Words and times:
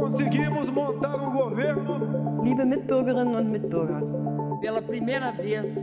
conseguimos 0.00 0.70
montar 0.70 1.16
um 1.16 1.32
governo. 1.32 2.42
Liebe 2.42 2.64
Mitbürgerinnen 2.64 3.34
und 3.36 3.50
Mitbürger, 3.50 4.02
pela 4.60 4.80
primeira 4.80 5.30
vez 5.32 5.74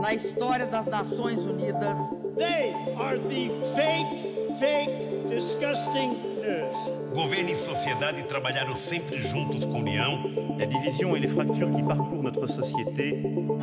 na 0.00 0.12
história 0.12 0.66
das 0.66 0.86
Nações 0.86 1.38
Unidas, 1.38 1.98
They 2.36 2.74
are 2.98 3.18
the 3.18 3.48
fake, 3.74 4.58
fake, 4.58 5.26
disgusting 5.28 6.10
news. 6.42 6.96
Governo 7.14 7.50
e 7.50 7.54
sociedade 7.54 8.22
trabalharam 8.24 8.76
sempre 8.76 9.20
juntos 9.20 9.64
com 9.64 9.78
união. 9.78 10.24
La 10.58 10.66
division 10.66 11.16
et 11.16 11.20
les 11.20 11.28
fractures 11.28 11.70
qui 11.74 11.82
parcourent 11.82 12.22
notre 12.22 12.46
société 12.46 13.22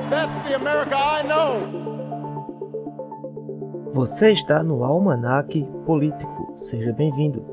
That's 0.09 0.37
the 0.47 0.55
America 0.55 0.95
I 0.95 1.23
know. 1.23 1.93
Você 3.93 4.31
está 4.31 4.63
no 4.63 4.83
Almanac 4.83 5.61
Político. 5.85 6.53
Seja 6.57 6.91
bem-vindo. 6.93 7.52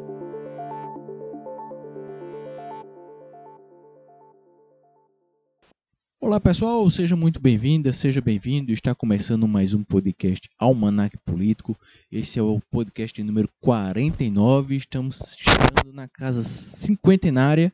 Olá 6.22 6.38
pessoal, 6.38 6.88
seja 6.90 7.16
muito 7.16 7.40
bem-vinda, 7.40 7.94
seja 7.94 8.20
bem-vindo. 8.20 8.70
Está 8.72 8.94
começando 8.94 9.48
mais 9.48 9.72
um 9.72 9.82
podcast 9.82 10.50
Almanac 10.58 11.16
Político. 11.24 11.74
Esse 12.12 12.38
é 12.38 12.42
o 12.42 12.60
podcast 12.70 13.22
número 13.22 13.48
49. 13.58 14.76
Estamos 14.76 15.34
chegando 15.38 15.94
na 15.94 16.06
casa 16.06 16.42
cinquentenária. 16.42 17.72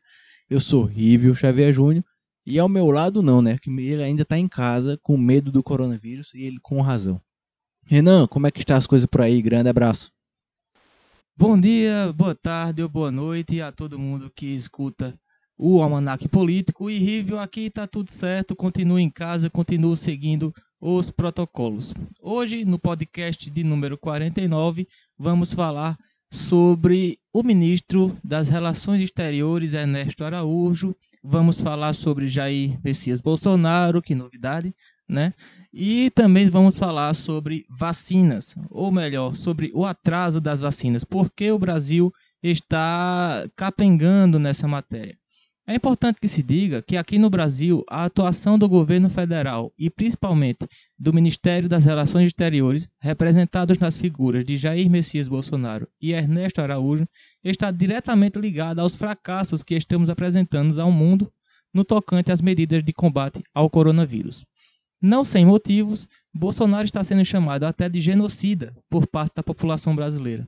Eu 0.49 0.61
sou 0.61 0.85
Rívio 0.85 1.35
Xavier 1.35 1.73
Júnior 1.73 2.05
e 2.45 2.57
ao 2.57 2.69
meu 2.69 2.89
lado 2.89 3.21
não, 3.21 3.41
né? 3.41 3.57
Que 3.61 3.69
ele 3.69 4.01
ainda 4.01 4.21
está 4.21 4.37
em 4.37 4.47
casa 4.47 4.97
com 5.03 5.17
medo 5.17 5.51
do 5.51 5.61
coronavírus 5.61 6.33
e 6.33 6.43
ele 6.43 6.57
com 6.61 6.79
razão. 6.79 7.21
Renan, 7.85 8.27
como 8.27 8.47
é 8.47 8.51
que 8.51 8.61
está 8.61 8.77
as 8.77 8.87
coisas 8.87 9.07
por 9.07 9.23
aí? 9.23 9.41
Grande 9.41 9.67
abraço. 9.67 10.09
Bom 11.35 11.59
dia, 11.59 12.13
boa 12.15 12.33
tarde 12.33 12.81
ou 12.81 12.87
boa 12.87 13.11
noite 13.11 13.59
a 13.61 13.73
todo 13.73 13.99
mundo 13.99 14.31
que 14.33 14.55
escuta 14.55 15.19
o 15.57 15.81
Almanac 15.81 16.27
Político. 16.27 16.89
E 16.89 16.97
Rívio, 16.99 17.39
aqui 17.39 17.69
tá 17.69 17.87
tudo 17.87 18.11
certo, 18.11 18.55
continue 18.55 19.01
em 19.01 19.09
casa, 19.09 19.49
continue 19.49 19.97
seguindo 19.97 20.53
os 20.79 21.09
protocolos. 21.09 21.93
Hoje, 22.21 22.63
no 22.63 22.77
podcast 22.77 23.49
de 23.49 23.63
número 23.63 23.97
49, 23.97 24.87
vamos 25.17 25.53
falar 25.53 25.97
sobre 26.29 27.17
o 27.33 27.41
ministro 27.41 28.15
das 28.23 28.47
Relações 28.47 29.01
Exteriores, 29.01 29.73
Ernesto 29.73 30.23
Araújo. 30.23 30.95
Vamos 31.23 31.59
falar 31.59 31.93
sobre 31.93 32.27
Jair 32.27 32.79
Messias 32.83 33.21
Bolsonaro, 33.21 34.01
que 34.01 34.13
novidade, 34.13 34.73
né? 35.07 35.33
E 35.73 36.11
também 36.11 36.49
vamos 36.49 36.77
falar 36.77 37.13
sobre 37.13 37.65
vacinas, 37.69 38.55
ou 38.69 38.91
melhor, 38.91 39.35
sobre 39.35 39.71
o 39.73 39.85
atraso 39.85 40.39
das 40.39 40.61
vacinas, 40.61 41.03
porque 41.03 41.51
o 41.51 41.59
Brasil 41.59 42.11
está 42.41 43.47
capengando 43.55 44.37
nessa 44.37 44.67
matéria. 44.67 45.17
É 45.69 45.75
importante 45.75 46.21
que 46.21 46.29
se 46.29 46.41
diga 46.41 46.81
que 46.81 46.95
aqui 46.95 47.19
no 47.19 47.29
Brasil 47.29 47.83
a 47.89 48.05
atuação 48.05 48.57
do 48.57 48.69
governo 48.69 49.09
federal 49.09 49.73
e 49.77 49.89
principalmente 49.89 50.65
do 50.97 51.11
Ministério 51.11 51.67
das 51.67 51.83
Relações 51.83 52.27
Exteriores, 52.27 52.87
representados 53.01 53.77
nas 53.77 53.97
figuras 53.97 54.45
de 54.45 54.55
Jair 54.55 54.89
Messias 54.89 55.27
Bolsonaro 55.27 55.85
e 56.01 56.13
Ernesto 56.13 56.61
Araújo, 56.61 57.05
está 57.43 57.69
diretamente 57.69 58.39
ligada 58.39 58.81
aos 58.81 58.95
fracassos 58.95 59.61
que 59.61 59.75
estamos 59.75 60.09
apresentando 60.09 60.79
ao 60.79 60.89
mundo 60.89 61.29
no 61.73 61.83
tocante 61.83 62.31
às 62.31 62.39
medidas 62.39 62.81
de 62.81 62.93
combate 62.93 63.43
ao 63.53 63.69
coronavírus. 63.69 64.45
Não 65.01 65.25
sem 65.25 65.45
motivos, 65.45 66.07
Bolsonaro 66.33 66.85
está 66.85 67.03
sendo 67.03 67.25
chamado 67.25 67.65
até 67.65 67.89
de 67.89 67.99
genocida 67.99 68.73
por 68.89 69.05
parte 69.05 69.35
da 69.35 69.43
população 69.43 69.93
brasileira. 69.93 70.47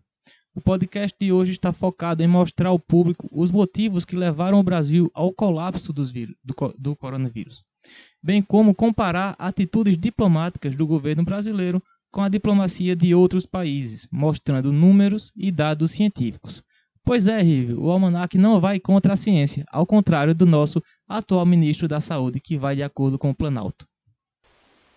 O 0.55 0.61
podcast 0.61 1.15
de 1.19 1.31
hoje 1.31 1.51
está 1.51 1.71
focado 1.71 2.23
em 2.23 2.27
mostrar 2.27 2.69
ao 2.69 2.79
público 2.79 3.29
os 3.31 3.51
motivos 3.51 4.03
que 4.03 4.15
levaram 4.15 4.59
o 4.59 4.63
Brasil 4.63 5.09
ao 5.13 5.31
colapso 5.31 5.93
vírus, 6.11 6.35
do, 6.43 6.55
do 6.77 6.95
coronavírus, 6.95 7.63
bem 8.21 8.41
como 8.41 8.73
comparar 8.73 9.35
atitudes 9.37 9.95
diplomáticas 9.95 10.75
do 10.75 10.87
governo 10.87 11.23
brasileiro 11.23 11.81
com 12.11 12.21
a 12.21 12.29
diplomacia 12.29 12.95
de 12.95 13.13
outros 13.13 13.45
países, 13.45 14.07
mostrando 14.11 14.73
números 14.73 15.31
e 15.35 15.51
dados 15.51 15.91
científicos. 15.91 16.63
Pois 17.05 17.27
é, 17.27 17.41
Rívio, 17.41 17.81
o 17.81 17.91
Almanac 17.91 18.37
não 18.37 18.59
vai 18.59 18.79
contra 18.79 19.13
a 19.13 19.17
ciência, 19.17 19.63
ao 19.71 19.85
contrário 19.85 20.33
do 20.33 20.45
nosso 20.47 20.81
atual 21.07 21.45
ministro 21.45 21.87
da 21.87 22.01
Saúde, 22.01 22.39
que 22.39 22.57
vai 22.57 22.75
de 22.75 22.83
acordo 22.83 23.19
com 23.19 23.29
o 23.29 23.35
Planalto. 23.35 23.85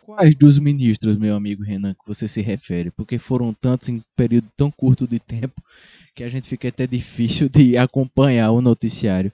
Quais 0.05 0.35
dos 0.35 0.59
ministros, 0.59 1.17
meu 1.17 1.37
amigo 1.37 1.63
Renan, 1.63 1.95
que 1.95 2.07
você 2.07 2.27
se 2.27 2.41
refere? 2.41 2.91
Porque 2.91 3.19
foram 3.19 3.55
tantos 3.55 3.89
em 3.89 3.97
um 3.97 4.03
período 4.17 4.49
tão 4.57 4.69
curto 4.69 5.07
de 5.07 5.21
tempo 5.21 5.63
que 6.13 6.25
a 6.25 6.29
gente 6.29 6.49
fica 6.49 6.69
até 6.69 6.89
difícil 6.89 7.49
de 7.49 7.77
acompanhar 7.79 8.51
o 8.51 8.61
noticiário. 8.61 9.33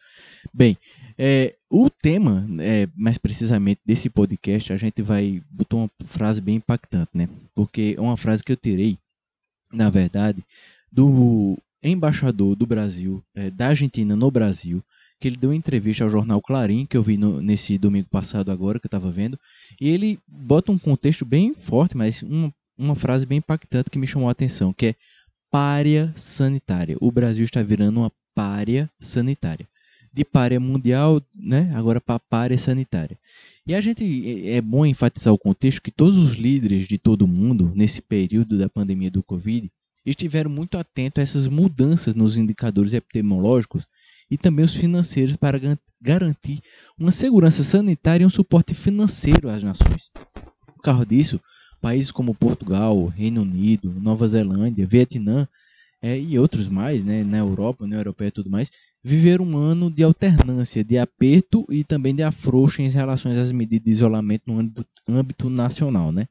Bem, 0.52 0.76
é, 1.16 1.56
o 1.70 1.88
tema, 1.88 2.46
é, 2.60 2.86
mais 2.94 3.16
precisamente 3.16 3.80
desse 3.84 4.10
podcast, 4.10 4.70
a 4.70 4.76
gente 4.76 5.00
vai 5.00 5.42
botar 5.50 5.76
uma 5.76 5.90
frase 6.04 6.40
bem 6.40 6.56
impactante, 6.56 7.10
né? 7.14 7.30
Porque 7.54 7.94
é 7.96 8.00
uma 8.00 8.16
frase 8.16 8.44
que 8.44 8.52
eu 8.52 8.56
tirei, 8.56 8.98
na 9.72 9.88
verdade, 9.88 10.44
do 10.92 11.56
embaixador 11.82 12.54
do 12.54 12.66
Brasil, 12.66 13.24
é, 13.34 13.50
da 13.50 13.68
Argentina 13.68 14.14
no 14.14 14.30
Brasil, 14.30 14.82
que 15.20 15.28
ele 15.28 15.36
deu 15.36 15.50
uma 15.50 15.56
entrevista 15.56 16.04
ao 16.04 16.10
jornal 16.10 16.40
Clarim, 16.40 16.86
que 16.86 16.96
eu 16.96 17.02
vi 17.02 17.16
no, 17.16 17.40
nesse 17.42 17.76
domingo 17.76 18.08
passado 18.08 18.52
agora, 18.52 18.78
que 18.78 18.86
eu 18.86 18.88
estava 18.88 19.10
vendo, 19.10 19.38
e 19.80 19.88
ele 19.88 20.18
bota 20.26 20.70
um 20.70 20.78
contexto 20.78 21.24
bem 21.24 21.54
forte, 21.54 21.96
mas 21.96 22.22
uma, 22.22 22.52
uma 22.76 22.94
frase 22.94 23.26
bem 23.26 23.38
impactante 23.38 23.90
que 23.90 23.98
me 23.98 24.06
chamou 24.06 24.28
a 24.28 24.32
atenção, 24.32 24.72
que 24.72 24.86
é 24.86 24.94
párea 25.50 26.12
sanitária. 26.14 26.96
O 27.00 27.10
Brasil 27.10 27.44
está 27.44 27.62
virando 27.62 28.00
uma 28.00 28.12
párea 28.34 28.90
sanitária. 29.00 29.66
De 30.12 30.24
párea 30.24 30.58
mundial, 30.58 31.20
né, 31.34 31.70
agora 31.74 32.00
para 32.00 32.18
párea 32.18 32.56
sanitária. 32.56 33.18
E 33.66 33.74
a 33.74 33.80
gente 33.80 34.48
é 34.48 34.60
bom 34.60 34.86
enfatizar 34.86 35.34
o 35.34 35.38
contexto 35.38 35.82
que 35.82 35.90
todos 35.90 36.16
os 36.16 36.34
líderes 36.34 36.88
de 36.88 36.96
todo 36.96 37.22
o 37.22 37.28
mundo, 37.28 37.70
nesse 37.74 38.00
período 38.00 38.56
da 38.56 38.68
pandemia 38.68 39.10
do 39.10 39.22
Covid, 39.22 39.70
estiveram 40.06 40.50
muito 40.50 40.78
atentos 40.78 41.20
a 41.20 41.22
essas 41.22 41.46
mudanças 41.46 42.14
nos 42.14 42.38
indicadores 42.38 42.94
epidemiológicos 42.94 43.86
e 44.30 44.36
também 44.36 44.64
os 44.64 44.74
financeiros 44.74 45.36
para 45.36 45.60
garantir 46.00 46.60
uma 46.98 47.10
segurança 47.10 47.64
sanitária 47.64 48.24
e 48.24 48.26
um 48.26 48.30
suporte 48.30 48.74
financeiro 48.74 49.48
às 49.48 49.62
nações. 49.62 50.10
Por 50.66 50.82
causa 50.82 51.04
disso, 51.04 51.40
países 51.80 52.10
como 52.10 52.34
Portugal, 52.34 53.06
Reino 53.06 53.42
Unido, 53.42 53.92
Nova 54.00 54.26
Zelândia, 54.26 54.86
Vietnã 54.86 55.48
é, 56.00 56.18
e 56.18 56.38
outros 56.38 56.68
mais, 56.68 57.04
né, 57.04 57.24
na 57.24 57.38
Europa, 57.38 57.84
União 57.84 57.98
Europeia 57.98 58.28
e 58.28 58.32
tudo 58.32 58.50
mais, 58.50 58.70
viveram 59.02 59.44
um 59.44 59.56
ano 59.56 59.90
de 59.90 60.02
alternância, 60.02 60.84
de 60.84 60.98
aperto 60.98 61.66
e 61.70 61.82
também 61.84 62.14
de 62.14 62.22
afrouxo 62.22 62.82
em 62.82 62.88
relação 62.88 63.32
às 63.32 63.52
medidas 63.52 63.84
de 63.84 63.90
isolamento 63.90 64.42
no 64.46 64.58
âmbito, 64.58 64.86
âmbito 65.08 65.50
nacional. 65.50 66.12
Né? 66.12 66.26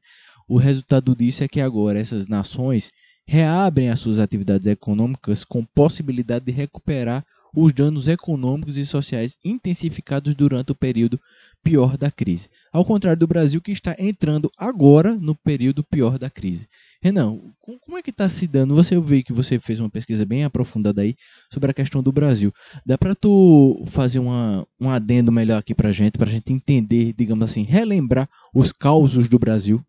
O 0.46 0.56
resultado 0.56 1.14
disso 1.14 1.42
é 1.42 1.48
que 1.48 1.60
agora 1.60 1.98
essas 1.98 2.28
nações 2.28 2.92
reabrem 3.26 3.90
as 3.90 4.00
suas 4.00 4.18
atividades 4.18 4.66
econômicas 4.66 5.44
com 5.44 5.62
possibilidade 5.62 6.46
de 6.46 6.52
recuperar 6.52 7.24
os 7.54 7.72
danos 7.72 8.08
econômicos 8.08 8.76
e 8.76 8.86
sociais 8.86 9.36
intensificados 9.44 10.34
durante 10.34 10.72
o 10.72 10.74
período 10.74 11.20
pior 11.62 11.96
da 11.96 12.10
crise. 12.10 12.48
Ao 12.72 12.84
contrário 12.84 13.18
do 13.18 13.26
Brasil, 13.26 13.60
que 13.60 13.72
está 13.72 13.94
entrando 13.98 14.50
agora 14.56 15.14
no 15.14 15.34
período 15.34 15.82
pior 15.84 16.18
da 16.18 16.30
crise. 16.30 16.66
Renan, 17.00 17.38
como 17.60 17.96
é 17.96 18.02
que 18.02 18.10
está 18.10 18.28
se 18.28 18.46
dando? 18.46 18.74
Você 18.74 18.98
viu 18.98 19.22
que 19.22 19.32
você 19.32 19.58
fez 19.58 19.78
uma 19.78 19.90
pesquisa 19.90 20.24
bem 20.24 20.44
aprofundada 20.44 21.02
aí 21.02 21.14
sobre 21.52 21.70
a 21.70 21.74
questão 21.74 22.02
do 22.02 22.10
Brasil. 22.10 22.52
Dá 22.84 22.98
para 22.98 23.14
tu 23.14 23.84
fazer 23.86 24.18
uma, 24.18 24.66
um 24.80 24.90
adendo 24.90 25.30
melhor 25.30 25.58
aqui 25.58 25.74
para 25.74 25.92
gente, 25.92 26.18
para 26.18 26.28
a 26.28 26.32
gente 26.32 26.52
entender, 26.52 27.12
digamos 27.16 27.44
assim, 27.44 27.62
relembrar 27.62 28.28
os 28.54 28.72
causos 28.72 29.28
do 29.28 29.38
Brasil? 29.38 29.82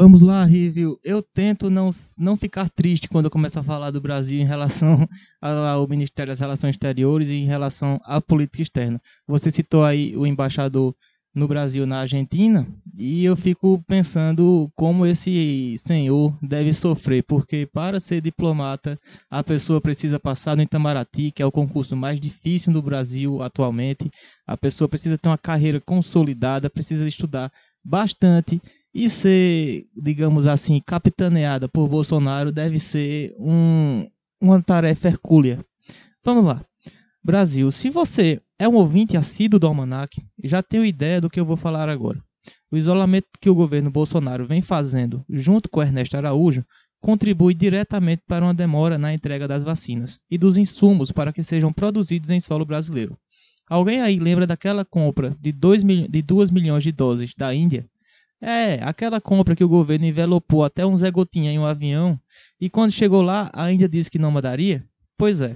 Vamos 0.00 0.22
lá, 0.22 0.42
Rívio. 0.46 0.98
Eu 1.04 1.22
tento 1.22 1.68
não, 1.68 1.90
não 2.16 2.34
ficar 2.34 2.70
triste 2.70 3.06
quando 3.06 3.26
eu 3.26 3.30
começo 3.30 3.58
a 3.58 3.62
falar 3.62 3.90
do 3.90 4.00
Brasil 4.00 4.40
em 4.40 4.46
relação 4.46 5.06
ao 5.42 5.86
Ministério 5.86 6.30
das 6.30 6.40
Relações 6.40 6.70
Exteriores 6.70 7.28
e 7.28 7.34
em 7.34 7.44
relação 7.44 8.00
à 8.02 8.18
política 8.18 8.62
externa. 8.62 8.98
Você 9.28 9.50
citou 9.50 9.84
aí 9.84 10.16
o 10.16 10.26
embaixador 10.26 10.94
no 11.34 11.46
Brasil, 11.46 11.86
na 11.86 11.98
Argentina, 11.98 12.66
e 12.96 13.22
eu 13.26 13.36
fico 13.36 13.84
pensando 13.86 14.72
como 14.74 15.04
esse 15.04 15.74
senhor 15.76 16.34
deve 16.40 16.72
sofrer, 16.72 17.22
porque 17.22 17.68
para 17.70 18.00
ser 18.00 18.22
diplomata, 18.22 18.98
a 19.30 19.44
pessoa 19.44 19.82
precisa 19.82 20.18
passar 20.18 20.56
no 20.56 20.62
Itamaraty, 20.62 21.30
que 21.30 21.42
é 21.42 21.46
o 21.46 21.52
concurso 21.52 21.94
mais 21.94 22.18
difícil 22.18 22.72
no 22.72 22.80
Brasil 22.80 23.42
atualmente. 23.42 24.10
A 24.46 24.56
pessoa 24.56 24.88
precisa 24.88 25.18
ter 25.18 25.28
uma 25.28 25.36
carreira 25.36 25.78
consolidada, 25.78 26.70
precisa 26.70 27.06
estudar 27.06 27.52
bastante 27.84 28.60
e 28.94 29.08
ser, 29.08 29.86
digamos 29.94 30.46
assim, 30.46 30.80
capitaneada 30.84 31.68
por 31.68 31.88
Bolsonaro 31.88 32.50
deve 32.50 32.80
ser 32.80 33.34
um, 33.38 34.08
uma 34.40 34.60
tarefa 34.60 35.08
hercúlea. 35.08 35.64
Vamos 36.24 36.44
lá. 36.44 36.64
Brasil, 37.22 37.70
se 37.70 37.90
você 37.90 38.40
é 38.58 38.68
um 38.68 38.74
ouvinte 38.74 39.16
assíduo 39.16 39.60
do 39.60 39.66
Almanac, 39.66 40.20
já 40.42 40.62
tenho 40.62 40.84
ideia 40.84 41.20
do 41.20 41.30
que 41.30 41.38
eu 41.38 41.44
vou 41.44 41.56
falar 41.56 41.88
agora. 41.88 42.22
O 42.70 42.76
isolamento 42.76 43.26
que 43.40 43.50
o 43.50 43.54
governo 43.54 43.90
Bolsonaro 43.90 44.46
vem 44.46 44.62
fazendo 44.62 45.24
junto 45.28 45.68
com 45.68 45.82
Ernesto 45.82 46.16
Araújo 46.16 46.64
contribui 47.00 47.54
diretamente 47.54 48.22
para 48.26 48.44
uma 48.44 48.54
demora 48.54 48.98
na 48.98 49.12
entrega 49.12 49.48
das 49.48 49.62
vacinas 49.62 50.18
e 50.30 50.36
dos 50.36 50.56
insumos 50.56 51.10
para 51.10 51.32
que 51.32 51.42
sejam 51.42 51.72
produzidos 51.72 52.30
em 52.30 52.40
solo 52.40 52.64
brasileiro. 52.64 53.16
Alguém 53.68 54.00
aí 54.00 54.18
lembra 54.18 54.46
daquela 54.46 54.84
compra 54.84 55.36
de 55.40 55.52
2, 55.52 55.82
de 56.08 56.22
2 56.22 56.50
milhões 56.50 56.82
de 56.82 56.92
doses 56.92 57.32
da 57.36 57.54
Índia? 57.54 57.88
É, 58.42 58.82
aquela 58.82 59.20
compra 59.20 59.54
que 59.54 59.62
o 59.62 59.68
governo 59.68 60.06
envelopou 60.06 60.64
até 60.64 60.86
um 60.86 60.96
Zé 60.96 61.10
Gotinha 61.10 61.52
em 61.52 61.58
um 61.58 61.66
avião 61.66 62.18
e 62.58 62.70
quando 62.70 62.90
chegou 62.90 63.20
lá 63.20 63.50
a 63.52 63.70
Índia 63.70 63.88
disse 63.88 64.10
que 64.10 64.18
não 64.18 64.30
mandaria? 64.30 64.84
Pois 65.18 65.42
é. 65.42 65.54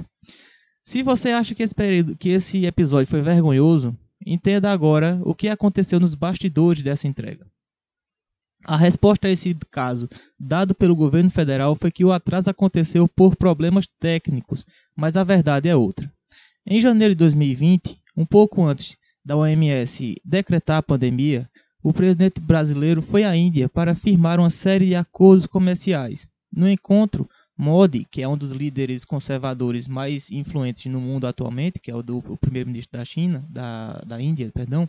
Se 0.84 1.02
você 1.02 1.30
acha 1.30 1.54
que 1.54 1.62
esse, 1.62 1.74
período, 1.74 2.14
que 2.14 2.28
esse 2.28 2.66
episódio 2.66 3.06
foi 3.06 3.22
vergonhoso, 3.22 3.96
entenda 4.24 4.70
agora 4.70 5.18
o 5.24 5.34
que 5.34 5.48
aconteceu 5.48 5.98
nos 5.98 6.14
bastidores 6.14 6.82
dessa 6.82 7.08
entrega. 7.08 7.46
A 8.66 8.76
resposta 8.76 9.28
a 9.28 9.30
esse 9.30 9.54
caso, 9.70 10.08
dado 10.38 10.74
pelo 10.74 10.96
governo 10.96 11.30
federal, 11.30 11.76
foi 11.76 11.90
que 11.90 12.04
o 12.04 12.12
atraso 12.12 12.50
aconteceu 12.50 13.08
por 13.08 13.36
problemas 13.36 13.86
técnicos, 13.98 14.66
mas 14.94 15.16
a 15.16 15.24
verdade 15.24 15.68
é 15.68 15.76
outra. 15.76 16.10
Em 16.66 16.80
janeiro 16.80 17.14
de 17.14 17.18
2020, 17.18 17.98
um 18.16 18.24
pouco 18.24 18.62
antes 18.62 18.98
da 19.24 19.36
OMS 19.36 20.16
decretar 20.24 20.78
a 20.78 20.82
pandemia, 20.82 21.48
o 21.84 21.92
presidente 21.92 22.40
brasileiro 22.40 23.02
foi 23.02 23.24
à 23.24 23.36
Índia 23.36 23.68
para 23.68 23.94
firmar 23.94 24.40
uma 24.40 24.48
série 24.48 24.86
de 24.86 24.94
acordos 24.94 25.46
comerciais. 25.46 26.26
No 26.50 26.66
encontro, 26.66 27.28
Modi, 27.56 28.06
que 28.10 28.22
é 28.22 28.28
um 28.28 28.38
dos 28.38 28.52
líderes 28.52 29.04
conservadores 29.04 29.86
mais 29.86 30.30
influentes 30.30 30.90
no 30.90 30.98
mundo 30.98 31.26
atualmente, 31.26 31.78
que 31.78 31.90
é 31.90 31.94
o 31.94 32.02
do 32.02 32.22
primeiro-ministro 32.40 32.98
da 32.98 33.04
China, 33.04 33.46
da, 33.50 34.02
da 34.06 34.18
Índia, 34.18 34.50
perdão, 34.50 34.88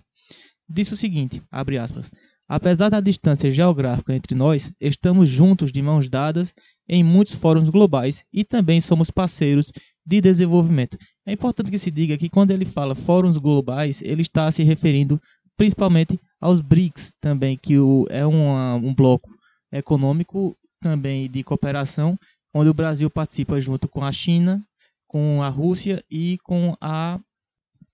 disse 0.70 0.94
o 0.94 0.98
seguinte, 0.98 1.42
abre 1.52 1.78
aspas, 1.78 2.10
Apesar 2.48 2.90
da 2.90 3.00
distância 3.00 3.50
geográfica 3.50 4.14
entre 4.14 4.36
nós, 4.36 4.72
estamos 4.80 5.28
juntos 5.28 5.72
de 5.72 5.82
mãos 5.82 6.08
dadas 6.08 6.54
em 6.88 7.04
muitos 7.04 7.34
fóruns 7.34 7.70
globais 7.70 8.24
e 8.32 8.44
também 8.44 8.80
somos 8.80 9.10
parceiros 9.10 9.72
de 10.06 10.22
desenvolvimento. 10.22 10.96
É 11.26 11.32
importante 11.32 11.72
que 11.72 11.80
se 11.80 11.90
diga 11.90 12.16
que 12.18 12.30
quando 12.30 12.52
ele 12.52 12.64
fala 12.64 12.94
fóruns 12.94 13.38
globais, 13.38 14.00
ele 14.04 14.22
está 14.22 14.52
se 14.52 14.62
referindo 14.62 15.20
principalmente 15.58 16.20
aos 16.40 16.62
BRICS 16.62 17.14
também, 17.20 17.58
que 17.58 17.76
é 18.10 18.26
uma, 18.26 18.76
um 18.76 18.94
bloco 18.94 19.30
econômico 19.72 20.56
também 20.82 21.30
de 21.30 21.44
cooperação, 21.44 22.18
onde 22.54 22.70
o 22.70 22.74
Brasil 22.74 23.10
participa 23.10 23.60
junto 23.60 23.88
com 23.88 24.04
a 24.04 24.12
China, 24.12 24.64
com 25.08 25.42
a 25.42 25.50
Rússia 25.50 26.04
e 26.10 26.38
com 26.44 26.76
a 26.80 27.20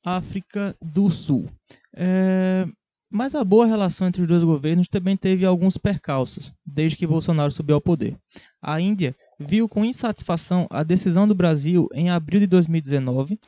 África 0.04 0.76
do 0.82 1.10
Sul. 1.10 1.48
É, 1.96 2.68
mas 3.10 3.36
a 3.36 3.44
boa 3.44 3.66
relação 3.66 4.08
entre 4.08 4.22
os 4.22 4.28
dois 4.28 4.44
governos 4.44 4.88
também 4.88 5.18
teve 5.18 5.46
alguns 5.46 5.78
percalços, 5.78 6.54
desde 6.66 6.98
que 6.98 7.06
Bolsonaro 7.06 7.52
subiu 7.52 7.76
ao 7.76 7.82
poder. 7.82 8.18
A 8.62 8.80
Índia 8.80 9.16
viu 9.40 9.68
com 9.68 9.84
insatisfação 9.84 10.68
a 10.70 10.84
decisão 10.84 11.28
do 11.28 11.36
Brasil, 11.36 11.90
em 11.94 12.10
abril 12.10 12.40
de 12.40 12.48
2019, 12.48 13.40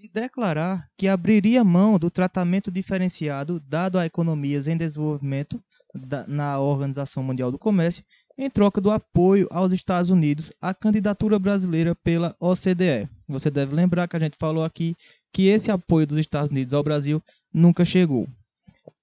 de 0.00 0.08
declarar 0.08 0.88
que 0.96 1.06
abriria 1.06 1.62
mão 1.62 1.98
do 1.98 2.10
tratamento 2.10 2.70
diferenciado 2.70 3.60
dado 3.60 3.98
a 3.98 4.06
economias 4.06 4.66
em 4.66 4.74
desenvolvimento 4.74 5.62
da, 5.94 6.26
na 6.26 6.58
Organização 6.58 7.22
Mundial 7.22 7.52
do 7.52 7.58
Comércio, 7.58 8.02
em 8.38 8.48
troca 8.48 8.80
do 8.80 8.90
apoio 8.90 9.46
aos 9.50 9.72
Estados 9.72 10.08
Unidos 10.08 10.50
à 10.58 10.72
candidatura 10.72 11.38
brasileira 11.38 11.94
pela 11.94 12.34
OCDE. 12.40 13.10
Você 13.28 13.50
deve 13.50 13.74
lembrar 13.74 14.08
que 14.08 14.16
a 14.16 14.20
gente 14.20 14.38
falou 14.38 14.64
aqui 14.64 14.96
que 15.30 15.48
esse 15.48 15.70
apoio 15.70 16.06
dos 16.06 16.16
Estados 16.16 16.50
Unidos 16.50 16.72
ao 16.72 16.82
Brasil 16.82 17.22
nunca 17.52 17.84
chegou. 17.84 18.26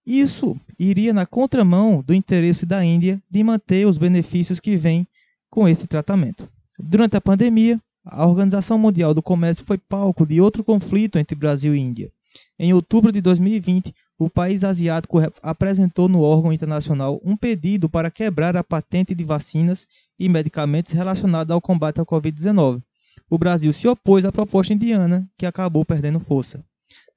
Isso 0.03 0.59
iria 0.79 1.13
na 1.13 1.27
contramão 1.27 2.01
do 2.01 2.11
interesse 2.11 2.65
da 2.65 2.83
Índia 2.83 3.21
de 3.29 3.43
manter 3.43 3.85
os 3.85 3.99
benefícios 3.99 4.59
que 4.59 4.75
vêm 4.75 5.07
com 5.47 5.67
esse 5.67 5.85
tratamento. 5.85 6.49
Durante 6.79 7.15
a 7.15 7.21
pandemia, 7.21 7.79
a 8.09 8.25
Organização 8.25 8.77
Mundial 8.77 9.13
do 9.13 9.21
Comércio 9.21 9.65
foi 9.65 9.77
palco 9.77 10.25
de 10.25 10.39
outro 10.39 10.63
conflito 10.63 11.19
entre 11.19 11.35
Brasil 11.35 11.75
e 11.75 11.79
Índia. 11.79 12.11
Em 12.57 12.73
outubro 12.73 13.11
de 13.11 13.19
2020, 13.21 13.93
o 14.17 14.29
país 14.29 14.63
asiático 14.63 15.19
apresentou 15.41 16.07
no 16.07 16.21
órgão 16.21 16.53
internacional 16.53 17.19
um 17.23 17.35
pedido 17.35 17.89
para 17.89 18.11
quebrar 18.11 18.55
a 18.55 18.63
patente 18.63 19.13
de 19.13 19.23
vacinas 19.23 19.87
e 20.19 20.29
medicamentos 20.29 20.91
relacionados 20.91 21.51
ao 21.51 21.61
combate 21.61 21.99
ao 21.99 22.05
Covid-19. 22.05 22.81
O 23.29 23.37
Brasil 23.37 23.73
se 23.73 23.87
opôs 23.87 24.25
à 24.25 24.31
proposta 24.31 24.73
indiana, 24.73 25.29
que 25.37 25.45
acabou 25.45 25.83
perdendo 25.83 26.19
força. 26.19 26.63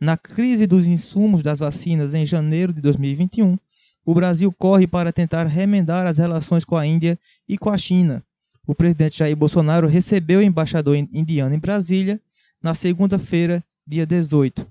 Na 0.00 0.16
crise 0.16 0.66
dos 0.66 0.86
insumos 0.86 1.42
das 1.42 1.60
vacinas 1.60 2.14
em 2.14 2.26
janeiro 2.26 2.72
de 2.72 2.80
2021, 2.80 3.56
o 4.04 4.14
Brasil 4.14 4.50
corre 4.52 4.86
para 4.86 5.12
tentar 5.12 5.46
remendar 5.46 6.06
as 6.06 6.18
relações 6.18 6.64
com 6.64 6.76
a 6.76 6.86
Índia 6.86 7.18
e 7.48 7.56
com 7.56 7.70
a 7.70 7.78
China. 7.78 8.24
O 8.66 8.74
presidente 8.74 9.18
Jair 9.18 9.36
Bolsonaro 9.36 9.88
recebeu 9.88 10.40
o 10.40 10.42
embaixador 10.42 10.94
indiano 10.96 11.54
em 11.54 11.58
Brasília 11.58 12.20
na 12.62 12.74
segunda-feira, 12.74 13.64
dia 13.86 14.06
18, 14.06 14.66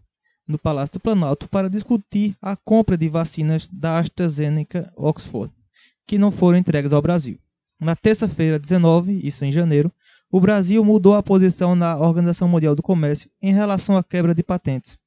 no 0.48 0.58
Palácio 0.58 0.94
do 0.94 1.00
Planalto, 1.00 1.50
para 1.50 1.70
discutir 1.70 2.36
a 2.42 2.56
compra 2.56 2.96
de 2.96 3.10
vacinas 3.10 3.68
da 3.68 4.00
AstraZeneca 4.00 4.92
Oxford, 4.96 5.52
que 6.06 6.18
não 6.18 6.32
foram 6.32 6.58
entregues 6.58 6.94
ao 6.94 7.02
Brasil. 7.02 7.40
Na 7.80 7.96
terça-feira, 7.96 8.60
19, 8.60 9.20
isso 9.26 9.44
em 9.44 9.52
janeiro, 9.52 9.92
o 10.32 10.40
Brasil 10.40 10.86
mudou 10.86 11.16
a 11.16 11.24
posição 11.24 11.76
na 11.76 11.98
Organização 11.98 12.48
Mundial 12.48 12.76
do 12.76 12.84
Comércio 12.84 13.30
em 13.42 13.54
relação 13.54 13.98
à 13.98 14.04
quebra 14.04 14.36
de 14.36 14.44
patentes. 14.44 14.98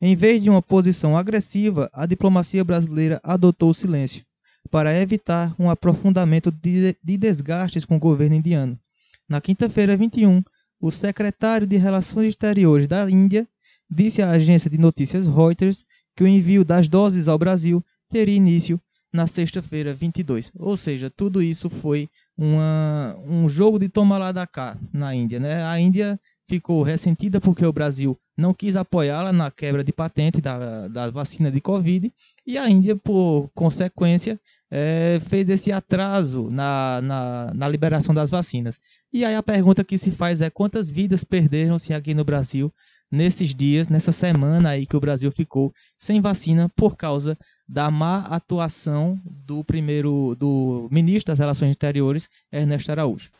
Em 0.00 0.16
vez 0.16 0.42
de 0.42 0.50
uma 0.50 0.60
posição 0.60 1.16
agressiva, 1.16 1.88
a 1.92 2.04
diplomacia 2.04 2.64
brasileira 2.64 3.20
adotou 3.22 3.70
o 3.70 3.74
silêncio, 3.74 4.24
para 4.72 4.98
evitar 4.98 5.54
um 5.58 5.68
aprofundamento 5.68 6.50
de, 6.50 6.96
de 7.04 7.18
desgastes 7.18 7.84
com 7.84 7.96
o 7.96 8.00
governo 8.00 8.36
indiano. 8.36 8.80
Na 9.28 9.38
quinta-feira, 9.38 9.94
21, 9.98 10.42
o 10.80 10.90
secretário 10.90 11.66
de 11.66 11.76
Relações 11.76 12.30
Exteriores 12.30 12.88
da 12.88 13.08
Índia 13.08 13.46
disse 13.88 14.22
à 14.22 14.30
agência 14.30 14.70
de 14.70 14.78
notícias 14.78 15.26
Reuters 15.26 15.84
que 16.16 16.24
o 16.24 16.26
envio 16.26 16.64
das 16.64 16.88
doses 16.88 17.28
ao 17.28 17.38
Brasil 17.38 17.84
teria 18.08 18.34
início 18.34 18.80
na 19.12 19.26
sexta-feira, 19.26 19.92
22. 19.92 20.50
Ou 20.58 20.74
seja, 20.74 21.10
tudo 21.10 21.42
isso 21.42 21.68
foi 21.68 22.08
uma, 22.34 23.14
um 23.26 23.50
jogo 23.50 23.78
de 23.78 23.90
toma 23.90 24.16
lá 24.16 24.32
da 24.32 24.46
cá 24.46 24.78
na 24.90 25.14
Índia. 25.14 25.38
Né? 25.38 25.62
A 25.62 25.78
Índia 25.78 26.18
ficou 26.48 26.82
ressentida 26.82 27.40
porque 27.40 27.64
o 27.64 27.72
Brasil 27.72 28.18
não 28.36 28.54
quis 28.54 28.76
apoiá-la 28.76 29.32
na 29.32 29.50
quebra 29.50 29.84
de 29.84 29.92
patente 29.92 30.40
da, 30.40 30.88
da 30.88 31.10
vacina 31.10 31.50
de 31.50 31.60
Covid 31.60 32.12
e 32.46 32.58
a 32.58 32.68
Índia, 32.68 32.96
por 32.96 33.50
consequência, 33.54 34.40
é, 34.70 35.18
fez 35.28 35.48
esse 35.48 35.70
atraso 35.70 36.48
na, 36.50 37.00
na, 37.02 37.52
na, 37.54 37.68
liberação 37.68 38.14
das 38.14 38.30
vacinas. 38.30 38.80
E 39.12 39.24
aí 39.24 39.34
a 39.34 39.42
pergunta 39.42 39.84
que 39.84 39.98
se 39.98 40.10
faz 40.10 40.40
é 40.40 40.50
quantas 40.50 40.90
vidas 40.90 41.24
perderam-se 41.24 41.92
aqui 41.92 42.14
no 42.14 42.24
Brasil 42.24 42.72
nesses 43.10 43.54
dias, 43.54 43.88
nessa 43.88 44.10
semana 44.10 44.70
aí 44.70 44.86
que 44.86 44.96
o 44.96 45.00
Brasil 45.00 45.30
ficou 45.30 45.72
sem 45.98 46.20
vacina 46.20 46.70
por 46.74 46.96
causa 46.96 47.36
da 47.68 47.90
má 47.90 48.20
atuação 48.20 49.20
do 49.24 49.62
primeiro 49.62 50.34
do 50.38 50.88
ministro 50.90 51.30
das 51.32 51.38
Relações 51.38 51.72
Exteriores, 51.72 52.28
Ernesto 52.50 52.90
Araújo. 52.90 53.30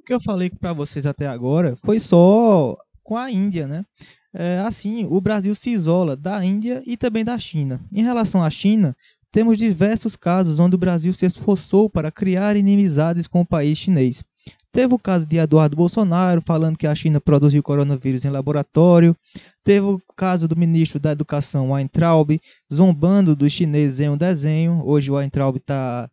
E 0.00 0.02
o 0.02 0.02
que 0.02 0.14
eu 0.14 0.20
falei 0.20 0.48
para 0.48 0.72
vocês 0.72 1.04
até 1.04 1.26
agora 1.26 1.76
foi 1.84 1.98
só 1.98 2.74
com 3.02 3.18
a 3.18 3.30
Índia, 3.30 3.66
né? 3.66 3.84
É, 4.32 4.60
assim, 4.60 5.04
o 5.04 5.20
Brasil 5.20 5.54
se 5.54 5.68
isola 5.68 6.16
da 6.16 6.42
Índia 6.42 6.82
e 6.86 6.96
também 6.96 7.22
da 7.22 7.38
China. 7.38 7.78
Em 7.92 8.02
relação 8.02 8.42
à 8.42 8.48
China, 8.48 8.96
temos 9.30 9.58
diversos 9.58 10.16
casos 10.16 10.58
onde 10.58 10.74
o 10.74 10.78
Brasil 10.78 11.12
se 11.12 11.26
esforçou 11.26 11.90
para 11.90 12.10
criar 12.10 12.56
inimizades 12.56 13.26
com 13.26 13.42
o 13.42 13.46
país 13.46 13.76
chinês. 13.76 14.24
Teve 14.72 14.94
o 14.94 14.98
caso 14.98 15.26
de 15.26 15.36
Eduardo 15.36 15.76
Bolsonaro 15.76 16.40
falando 16.40 16.78
que 16.78 16.86
a 16.86 16.94
China 16.94 17.20
produziu 17.20 17.62
coronavírus 17.62 18.24
em 18.24 18.30
laboratório. 18.30 19.14
Teve 19.62 19.84
o 19.84 20.00
caso 20.16 20.48
do 20.48 20.56
ministro 20.56 20.98
da 20.98 21.12
Educação, 21.12 21.72
Weintraub, 21.72 22.40
zombando 22.72 23.36
dos 23.36 23.52
chineses 23.52 24.00
em 24.00 24.08
um 24.08 24.16
desenho. 24.16 24.80
Hoje 24.82 25.10
o 25.10 25.14
Weintraub 25.16 25.58
tá, 25.58 26.08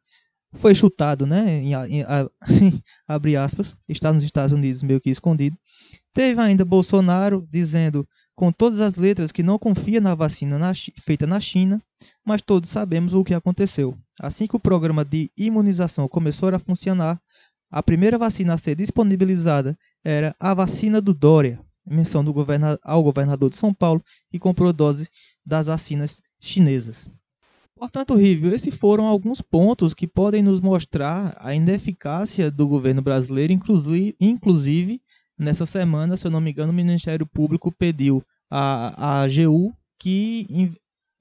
foi 0.57 0.75
chutado, 0.75 1.25
né? 1.25 1.61
Em, 1.61 1.73
em, 1.73 2.03
abre 3.07 3.35
aspas, 3.35 3.75
está 3.87 4.11
nos 4.11 4.23
Estados 4.23 4.51
Unidos 4.51 4.83
meio 4.83 4.99
que 4.99 5.09
escondido. 5.09 5.57
Teve 6.13 6.41
ainda 6.41 6.65
Bolsonaro 6.65 7.47
dizendo 7.51 8.07
com 8.35 8.51
todas 8.51 8.79
as 8.79 8.95
letras 8.95 9.31
que 9.31 9.43
não 9.43 9.57
confia 9.57 10.01
na 10.01 10.13
vacina 10.13 10.57
na, 10.59 10.71
feita 10.73 11.25
na 11.25 11.39
China, 11.39 11.81
mas 12.25 12.41
todos 12.41 12.69
sabemos 12.69 13.13
o 13.13 13.23
que 13.23 13.33
aconteceu. 13.33 13.97
Assim 14.19 14.47
que 14.47 14.55
o 14.55 14.59
programa 14.59 15.03
de 15.03 15.31
imunização 15.37 16.07
começou 16.07 16.49
a 16.49 16.59
funcionar, 16.59 17.19
a 17.69 17.83
primeira 17.83 18.17
vacina 18.17 18.53
a 18.53 18.57
ser 18.57 18.75
disponibilizada 18.75 19.77
era 20.03 20.35
a 20.39 20.53
vacina 20.53 21.01
do 21.01 21.13
Dória, 21.13 21.59
menção 21.85 22.23
do 22.23 22.33
governa 22.33 22.79
ao 22.83 23.03
governador 23.03 23.49
de 23.49 23.55
São 23.55 23.73
Paulo, 23.73 24.03
que 24.31 24.39
comprou 24.39 24.71
dose 24.71 25.07
das 25.45 25.67
vacinas 25.67 26.21
chinesas. 26.39 27.09
Portanto, 27.77 28.15
Rívio, 28.15 28.53
esses 28.53 28.73
foram 28.75 29.05
alguns 29.05 29.41
pontos 29.41 29.93
que 29.93 30.07
podem 30.07 30.41
nos 30.41 30.59
mostrar 30.59 31.37
a 31.39 31.53
ineficácia 31.53 32.49
do 32.49 32.67
governo 32.67 33.01
brasileiro, 33.01 33.53
inclusive 34.19 35.01
nessa 35.37 35.65
semana, 35.65 36.17
se 36.17 36.25
eu 36.25 36.31
não 36.31 36.41
me 36.41 36.51
engano, 36.51 36.71
o 36.71 36.75
Ministério 36.75 37.25
Público 37.25 37.71
pediu 37.71 38.23
à, 38.49 39.19
à 39.19 39.21
AGU 39.21 39.73
que 39.99 40.71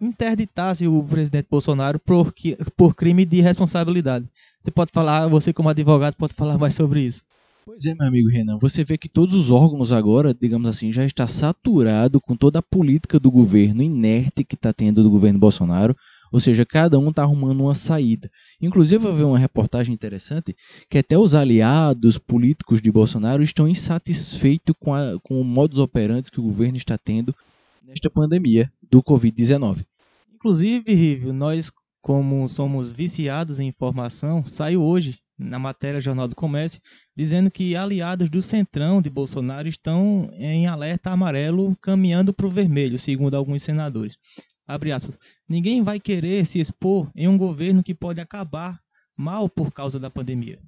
interditasse 0.01 0.87
o 0.87 1.03
presidente 1.05 1.49
Bolsonaro 1.51 1.99
por, 1.99 2.33
por 2.77 2.95
crime 2.95 3.25
de 3.25 3.41
responsabilidade. 3.41 4.27
Você 4.63 4.71
pode 4.71 4.91
falar, 4.93 5.27
você 5.29 5.53
como 5.53 5.69
advogado 5.69 6.15
pode 6.17 6.35
falar 6.35 6.59
mais 6.59 6.75
sobre 6.75 7.03
isso. 7.03 7.23
Pois 7.65 7.85
é, 7.85 7.95
meu 7.95 8.07
amigo 8.07 8.29
Renan, 8.29 8.59
você 8.59 8.85
vê 8.85 8.97
que 8.97 9.09
todos 9.09 9.35
os 9.35 9.51
órgãos 9.51 9.91
agora, 9.91 10.33
digamos 10.33 10.69
assim, 10.69 10.93
já 10.93 11.05
está 11.05 11.27
saturado 11.27 12.21
com 12.21 12.37
toda 12.37 12.61
a 12.61 12.63
política 12.63 13.19
do 13.19 13.31
governo 13.31 13.83
inerte 13.83 14.45
que 14.45 14.55
está 14.55 14.73
tendo 14.73 15.03
do 15.03 15.11
governo 15.11 15.39
Bolsonaro, 15.39 15.97
ou 16.37 16.41
seja, 16.41 16.67
cada 16.67 16.99
um 16.99 17.09
está 17.09 17.23
arrumando 17.23 17.63
uma 17.63 17.75
saída. 17.75 18.31
Inclusive, 18.61 19.07
eu 19.07 19.17
vi 19.17 19.23
uma 19.23 19.39
reportagem 19.39 19.95
interessante 19.95 20.55
que 20.87 20.99
até 20.99 21.17
os 21.17 21.35
aliados 21.35 22.19
políticos 22.19 22.83
de 22.83 22.93
Bolsonaro 22.93 23.43
estão 23.43 23.67
insatisfeitos 23.67 24.75
com, 24.79 24.93
a, 24.93 25.19
com 25.23 25.41
o 25.41 25.45
modus 25.45 25.79
operandi 25.79 26.31
que 26.31 26.39
o 26.39 26.43
governo 26.43 26.77
está 26.77 26.99
tendo 26.99 27.35
nesta 27.83 28.11
pandemia 28.11 28.71
do 28.83 29.03
Covid-19. 29.03 29.87
Inclusive, 30.35 30.93
Rívio, 30.93 31.33
nós, 31.33 31.73
como 32.03 32.47
somos 32.51 32.93
viciados 32.93 33.59
em 33.59 33.69
informação, 33.69 34.45
saiu 34.45 34.83
hoje 34.83 35.19
na 35.39 35.59
matéria 35.59 36.01
Jornal 36.01 36.29
do 36.29 36.37
Comércio, 36.37 36.83
dizendo 37.17 37.51
que 37.51 37.75
aliados 37.75 38.29
do 38.29 38.43
centrão 38.43 39.01
de 39.01 39.09
Bolsonaro 39.09 39.69
estão 39.69 40.29
em 40.35 40.67
alerta 40.67 41.11
amarelo 41.11 41.75
caminhando 41.81 42.35
para 42.35 42.47
o 42.47 42.51
vermelho, 42.51 42.99
segundo 42.99 43.39
alguns 43.39 43.63
senadores. 43.63 44.19
Abre 44.67 44.93
aspas. 44.93 45.19
Ninguém 45.49 45.83
vai 45.83 46.01
querer 46.01 46.45
se 46.45 46.59
expor 46.59 47.11
em 47.15 47.29
um 47.29 47.39
governo 47.39 47.83
que 47.83 47.95
pode 47.95 48.21
acabar 48.21 48.81
mal 49.17 49.49
por 49.49 49.73
causa 49.73 49.99
da 49.99 50.11
pandemia. 50.11 50.59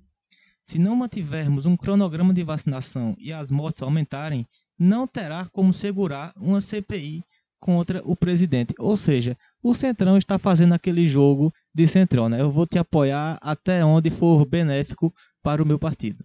Se 0.62 0.78
não 0.78 0.94
mantivermos 0.94 1.66
um 1.66 1.76
cronograma 1.76 2.32
de 2.32 2.44
vacinação 2.44 3.16
e 3.18 3.32
as 3.32 3.50
mortes 3.50 3.82
aumentarem, 3.82 4.46
não 4.78 5.06
terá 5.06 5.46
como 5.46 5.72
segurar 5.72 6.32
uma 6.36 6.60
CPI 6.60 7.24
contra 7.58 8.00
o 8.04 8.14
presidente. 8.14 8.74
Ou 8.78 8.96
seja, 8.96 9.36
o 9.62 9.74
Centrão 9.74 10.16
está 10.16 10.38
fazendo 10.38 10.74
aquele 10.74 11.06
jogo 11.06 11.52
de 11.74 11.86
Centrão, 11.86 12.28
né? 12.28 12.40
Eu 12.40 12.50
vou 12.50 12.66
te 12.66 12.78
apoiar 12.78 13.38
até 13.40 13.84
onde 13.84 14.10
for 14.10 14.46
benéfico 14.46 15.12
para 15.42 15.62
o 15.62 15.66
meu 15.66 15.78
partido. 15.78 16.24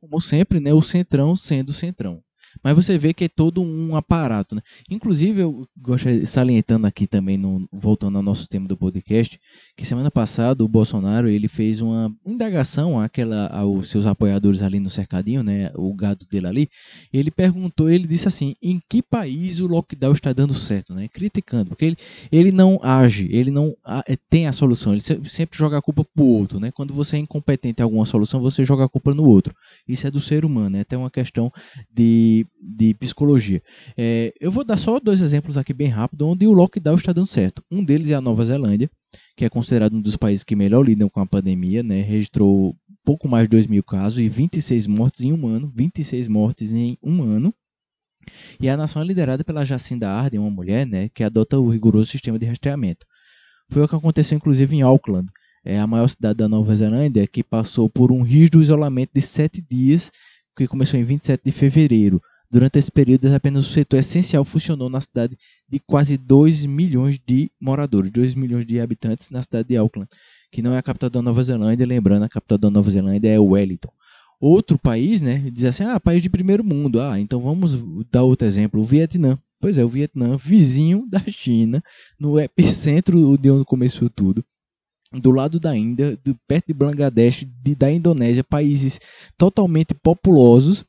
Como 0.00 0.20
sempre, 0.20 0.60
né? 0.60 0.72
O 0.72 0.80
Centrão 0.80 1.36
sendo 1.36 1.72
Centrão. 1.72 2.22
Mas 2.62 2.76
você 2.76 2.98
vê 2.98 3.14
que 3.14 3.24
é 3.24 3.28
todo 3.28 3.62
um 3.62 3.96
aparato, 3.96 4.54
né? 4.54 4.62
Inclusive, 4.90 5.40
eu 5.40 5.66
gosto 5.76 6.06
de 6.06 6.26
salientando 6.26 6.86
aqui 6.86 7.06
também, 7.06 7.36
no, 7.36 7.68
voltando 7.72 8.16
ao 8.16 8.22
nosso 8.22 8.48
tema 8.48 8.66
do 8.66 8.76
podcast, 8.76 9.38
que 9.76 9.86
semana 9.86 10.10
passada 10.10 10.64
o 10.64 10.68
Bolsonaro 10.68 11.28
ele 11.28 11.48
fez 11.48 11.80
uma 11.80 12.12
indagação 12.26 13.00
àquela, 13.00 13.46
aos 13.48 13.88
seus 13.88 14.06
apoiadores 14.06 14.62
ali 14.62 14.80
no 14.80 14.90
cercadinho, 14.90 15.42
né? 15.42 15.70
O 15.74 15.94
gado 15.94 16.26
dele 16.26 16.46
ali. 16.46 16.68
Ele 17.12 17.30
perguntou, 17.30 17.88
ele 17.88 18.06
disse 18.06 18.28
assim: 18.28 18.54
em 18.62 18.80
que 18.88 19.02
país 19.02 19.60
o 19.60 19.66
lockdown 19.66 20.12
está 20.12 20.32
dando 20.32 20.54
certo, 20.54 20.94
né? 20.94 21.08
Criticando, 21.08 21.70
porque 21.70 21.84
ele, 21.84 21.96
ele 22.30 22.52
não 22.52 22.78
age, 22.82 23.28
ele 23.30 23.50
não 23.50 23.74
é, 24.06 24.16
tem 24.28 24.46
a 24.46 24.52
solução, 24.52 24.92
ele 24.92 25.00
sempre 25.00 25.56
joga 25.56 25.78
a 25.78 25.82
culpa 25.82 26.04
pro 26.04 26.24
outro, 26.24 26.60
né? 26.60 26.70
Quando 26.70 26.92
você 26.92 27.16
é 27.16 27.20
incompetente 27.20 27.80
em 27.80 27.84
alguma 27.84 28.04
solução, 28.04 28.40
você 28.40 28.64
joga 28.64 28.84
a 28.84 28.88
culpa 28.88 29.14
no 29.14 29.24
outro. 29.24 29.54
Isso 29.86 30.06
é 30.06 30.10
do 30.10 30.20
ser 30.20 30.44
humano, 30.44 30.76
é 30.76 30.80
até 30.80 30.96
uma 30.96 31.10
questão 31.10 31.50
de 31.92 32.46
de, 32.60 32.94
psicologia. 32.94 33.62
É, 33.96 34.32
eu 34.40 34.50
vou 34.50 34.64
dar 34.64 34.76
só 34.76 34.98
dois 35.00 35.20
exemplos 35.20 35.56
aqui 35.56 35.72
bem 35.72 35.88
rápido, 35.88 36.28
onde 36.28 36.46
o 36.46 36.52
lockdown 36.52 36.96
está 36.96 37.12
dando 37.12 37.26
certo. 37.26 37.64
Um 37.70 37.84
deles 37.84 38.10
é 38.10 38.14
a 38.14 38.20
Nova 38.20 38.44
Zelândia, 38.44 38.90
que 39.36 39.44
é 39.44 39.48
considerado 39.48 39.94
um 39.94 40.00
dos 40.00 40.16
países 40.16 40.44
que 40.44 40.54
melhor 40.54 40.84
lidam 40.84 41.08
com 41.08 41.20
a 41.20 41.26
pandemia, 41.26 41.82
né? 41.82 42.02
registrou 42.02 42.76
pouco 43.04 43.28
mais 43.28 43.44
de 43.44 43.50
2 43.50 43.66
mil 43.66 43.82
casos 43.82 44.18
e 44.18 44.28
26 44.28 44.86
mortes 44.86 45.22
em 45.22 45.32
um 45.32 45.46
ano, 45.46 45.72
26 45.74 46.28
mortes 46.28 46.72
em 46.72 46.96
um 47.02 47.22
ano. 47.22 47.54
E 48.60 48.68
a 48.68 48.76
nação 48.76 49.02
é 49.02 49.04
liderada 49.04 49.42
pela 49.42 49.64
Jacinda 49.64 50.08
Ardern, 50.08 50.44
uma 50.44 50.50
mulher 50.50 50.86
né, 50.86 51.08
que 51.08 51.24
adota 51.24 51.58
o 51.58 51.70
rigoroso 51.70 52.10
sistema 52.10 52.38
de 52.38 52.46
rastreamento. 52.46 53.06
Foi 53.70 53.82
o 53.82 53.88
que 53.88 53.96
aconteceu 53.96 54.36
inclusive 54.36 54.76
em 54.76 54.82
Auckland, 54.82 55.26
é 55.64 55.78
a 55.78 55.86
maior 55.86 56.08
cidade 56.08 56.38
da 56.38 56.48
Nova 56.48 56.74
Zelândia, 56.74 57.26
que 57.26 57.42
passou 57.42 57.88
por 57.88 58.10
um 58.10 58.22
rígido 58.22 58.62
isolamento 58.62 59.10
de 59.14 59.20
sete 59.20 59.60
dias, 59.60 60.10
que 60.56 60.66
começou 60.66 60.98
em 60.98 61.04
27 61.04 61.42
de 61.44 61.52
fevereiro. 61.52 62.20
Durante 62.50 62.78
esse 62.78 62.90
período, 62.90 63.32
apenas 63.32 63.68
o 63.68 63.72
setor 63.72 63.98
essencial 63.98 64.44
funcionou 64.44 64.90
na 64.90 65.00
cidade 65.00 65.38
de 65.68 65.78
quase 65.78 66.16
2 66.16 66.66
milhões 66.66 67.18
de 67.24 67.50
moradores, 67.60 68.10
2 68.10 68.34
milhões 68.34 68.66
de 68.66 68.80
habitantes 68.80 69.30
na 69.30 69.42
cidade 69.42 69.68
de 69.68 69.76
Auckland, 69.76 70.08
que 70.50 70.60
não 70.60 70.74
é 70.74 70.78
a 70.78 70.82
capital 70.82 71.08
da 71.08 71.22
Nova 71.22 71.42
Zelândia, 71.44 71.86
lembrando, 71.86 72.24
a 72.24 72.28
capital 72.28 72.58
da 72.58 72.70
Nova 72.70 72.90
Zelândia 72.90 73.28
é 73.28 73.38
Wellington. 73.38 73.92
Outro 74.40 74.78
país, 74.78 75.22
né, 75.22 75.38
diz 75.52 75.64
assim, 75.64 75.84
ah, 75.84 76.00
país 76.00 76.22
de 76.22 76.28
primeiro 76.28 76.64
mundo, 76.64 77.00
ah, 77.00 77.20
então 77.20 77.40
vamos 77.40 77.78
dar 78.10 78.22
outro 78.22 78.48
exemplo, 78.48 78.80
o 78.80 78.84
Vietnã. 78.84 79.38
Pois 79.60 79.76
é, 79.76 79.84
o 79.84 79.88
Vietnã, 79.88 80.36
vizinho 80.36 81.06
da 81.08 81.20
China, 81.20 81.84
no 82.18 82.40
epicentro 82.40 83.36
de 83.36 83.50
onde 83.50 83.64
começou 83.64 84.08
tudo, 84.08 84.42
do 85.12 85.30
lado 85.30 85.58
da 85.58 85.76
Índia, 85.76 86.18
do, 86.24 86.36
perto 86.46 86.68
de 86.68 86.74
Bangladesh, 86.74 87.44
de, 87.62 87.74
da 87.74 87.90
Indonésia, 87.90 88.44
países 88.44 89.00
totalmente 89.36 89.94
populosos, 89.94 90.84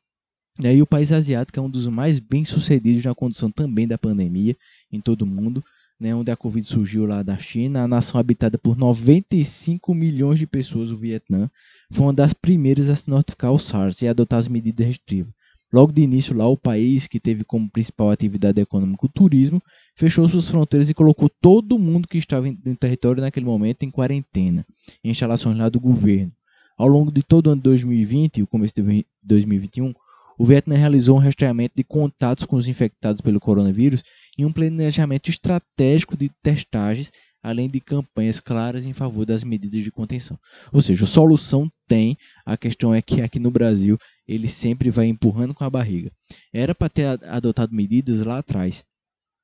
né? 0.58 0.74
E 0.76 0.82
o 0.82 0.86
país 0.86 1.10
asiático 1.10 1.58
é 1.58 1.62
um 1.62 1.70
dos 1.70 1.86
mais 1.86 2.18
bem 2.18 2.44
sucedidos 2.44 3.04
na 3.04 3.14
condução 3.14 3.50
também 3.50 3.86
da 3.86 3.96
pandemia 3.96 4.56
em 4.90 5.00
todo 5.00 5.22
o 5.22 5.26
mundo, 5.26 5.64
né? 5.98 6.14
onde 6.14 6.30
a 6.30 6.36
Covid 6.36 6.66
surgiu 6.66 7.06
lá 7.06 7.22
da 7.22 7.38
China, 7.38 7.82
a 7.82 7.88
nação 7.88 8.20
habitada 8.20 8.58
por 8.58 8.76
95 8.76 9.94
milhões 9.94 10.38
de 10.38 10.46
pessoas, 10.46 10.90
o 10.90 10.96
Vietnã, 10.96 11.50
foi 11.90 12.06
uma 12.06 12.12
das 12.12 12.34
primeiras 12.34 12.88
a 12.88 12.94
se 12.94 13.08
notificar 13.08 13.52
o 13.52 13.58
SARS 13.58 14.02
e 14.02 14.08
adotar 14.08 14.38
as 14.38 14.48
medidas 14.48 14.86
restritivas. 14.86 15.32
Logo 15.72 15.90
de 15.90 16.02
início 16.02 16.36
lá, 16.36 16.46
o 16.46 16.56
país, 16.56 17.06
que 17.06 17.18
teve 17.18 17.44
como 17.44 17.70
principal 17.70 18.10
atividade 18.10 18.60
econômica 18.60 19.06
o 19.06 19.08
turismo, 19.08 19.62
fechou 19.94 20.28
suas 20.28 20.48
fronteiras 20.48 20.88
e 20.90 20.94
colocou 20.94 21.28
todo 21.28 21.78
mundo 21.78 22.08
que 22.08 22.18
estava 22.18 22.46
no 22.46 22.76
território 22.76 23.20
naquele 23.20 23.46
momento 23.46 23.82
em 23.82 23.90
quarentena, 23.90 24.66
em 25.02 25.10
instalações 25.10 25.56
lá 25.56 25.68
do 25.68 25.80
governo. 25.80 26.32
Ao 26.76 26.88
longo 26.88 27.12
de 27.12 27.22
todo 27.22 27.46
o 27.46 27.50
ano 27.50 27.60
de 27.60 27.64
2020 27.64 28.38
e 28.38 28.42
o 28.42 28.46
começo 28.46 28.74
de 28.74 29.06
2021, 29.22 29.92
o 30.38 30.44
Vietnã 30.44 30.74
realizou 30.76 31.16
um 31.16 31.20
rastreamento 31.20 31.74
de 31.76 31.84
contatos 31.84 32.44
com 32.44 32.56
os 32.56 32.66
infectados 32.66 33.20
pelo 33.20 33.38
coronavírus 33.38 34.02
e 34.36 34.44
um 34.44 34.52
planejamento 34.52 35.30
estratégico 35.30 36.16
de 36.16 36.30
testagens, 36.42 37.12
além 37.42 37.68
de 37.68 37.80
campanhas 37.80 38.40
claras 38.40 38.86
em 38.86 38.92
favor 38.92 39.26
das 39.26 39.44
medidas 39.44 39.82
de 39.82 39.90
contenção. 39.90 40.38
Ou 40.72 40.80
seja, 40.80 41.04
a 41.04 41.08
solução 41.08 41.70
tem, 41.86 42.16
a 42.46 42.56
questão 42.56 42.94
é 42.94 43.02
que 43.02 43.20
aqui 43.20 43.38
no 43.38 43.50
Brasil 43.50 43.98
ele 44.26 44.48
sempre 44.48 44.90
vai 44.90 45.06
empurrando 45.06 45.54
com 45.54 45.64
a 45.64 45.70
barriga. 45.70 46.10
Era 46.52 46.74
para 46.74 46.88
ter 46.88 47.06
adotado 47.24 47.74
medidas 47.74 48.22
lá 48.22 48.38
atrás, 48.38 48.82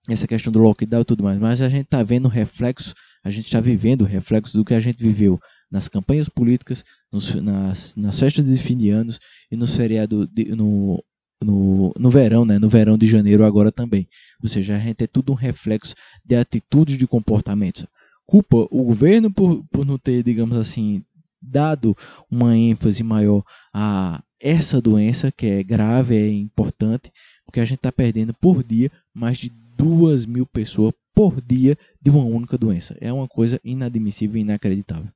essa 0.08 0.26
questão 0.26 0.52
do 0.52 0.58
lockdown 0.58 1.02
e 1.02 1.04
tudo 1.04 1.22
mais, 1.22 1.38
mas 1.38 1.60
a 1.60 1.68
gente 1.68 1.84
está 1.84 2.02
vendo 2.02 2.26
o 2.26 2.30
reflexo, 2.30 2.94
a 3.22 3.30
gente 3.30 3.46
está 3.46 3.60
vivendo 3.60 4.02
o 4.02 4.06
reflexo 4.06 4.56
do 4.56 4.64
que 4.64 4.74
a 4.74 4.80
gente 4.80 5.02
viveu 5.02 5.38
nas 5.70 5.88
campanhas 5.88 6.28
políticas, 6.28 6.84
nos, 7.12 7.34
nas, 7.34 7.94
nas 7.96 8.18
festas 8.18 8.46
de 8.46 8.56
fim 8.56 8.76
de 8.76 8.90
anos 8.90 9.18
e 9.50 9.56
nos 9.56 9.76
feriados 9.76 10.28
no, 10.56 11.04
no, 11.42 11.92
no 11.98 12.10
verão, 12.10 12.44
né? 12.44 12.58
No 12.58 12.68
verão 12.68 12.96
de 12.96 13.06
janeiro 13.06 13.44
agora 13.44 13.70
também. 13.70 14.08
Ou 14.42 14.48
seja, 14.48 14.76
a 14.76 14.78
gente 14.78 15.04
é 15.04 15.06
tudo 15.06 15.32
um 15.32 15.36
reflexo 15.36 15.94
de 16.24 16.36
atitudes 16.36 16.96
de 16.96 17.06
comportamentos. 17.06 17.86
Culpa 18.26 18.66
o 18.70 18.84
governo 18.84 19.32
por, 19.32 19.64
por 19.70 19.86
não 19.86 19.98
ter, 19.98 20.22
digamos 20.22 20.56
assim, 20.56 21.02
dado 21.40 21.96
uma 22.30 22.56
ênfase 22.56 23.02
maior 23.02 23.42
a 23.72 24.22
essa 24.40 24.80
doença 24.80 25.32
que 25.32 25.46
é 25.46 25.62
grave, 25.62 26.16
é 26.16 26.28
importante, 26.28 27.10
porque 27.44 27.60
a 27.60 27.64
gente 27.64 27.78
está 27.78 27.90
perdendo 27.90 28.34
por 28.34 28.62
dia 28.62 28.90
mais 29.14 29.38
de 29.38 29.50
duas 29.78 30.26
mil 30.26 30.44
pessoas 30.44 30.92
por 31.14 31.40
dia 31.40 31.78
de 32.02 32.10
uma 32.10 32.24
única 32.24 32.58
doença. 32.58 32.96
É 33.00 33.12
uma 33.12 33.28
coisa 33.28 33.60
inadmissível 33.62 34.36
e 34.36 34.40
inacreditável. 34.40 35.10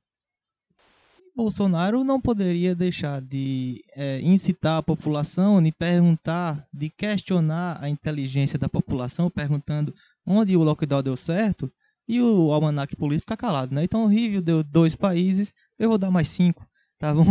Bolsonaro 1.35 2.03
não 2.03 2.21
poderia 2.21 2.75
deixar 2.75 3.19
de 3.19 3.83
é, 3.95 4.21
incitar 4.21 4.77
a 4.77 4.83
população, 4.83 5.61
de 5.61 5.71
perguntar, 5.71 6.65
de 6.71 6.89
questionar 6.89 7.79
a 7.81 7.89
inteligência 7.89 8.57
da 8.57 8.69
população, 8.69 9.31
perguntando 9.31 9.93
onde 10.25 10.55
o 10.55 10.63
lockdown 10.63 11.01
deu 11.01 11.17
certo, 11.17 11.71
e 12.07 12.21
o 12.21 12.51
almanac 12.51 12.95
político 12.95 13.23
ficar 13.23 13.37
calado, 13.37 13.73
né? 13.73 13.83
Então 13.83 14.03
o 14.03 14.07
Rio 14.07 14.41
deu 14.41 14.63
dois 14.63 14.95
países, 14.95 15.53
eu 15.79 15.89
vou 15.89 15.97
dar 15.97 16.11
mais 16.11 16.27
cinco, 16.27 16.67
tá 16.99 17.13
bom? 17.13 17.25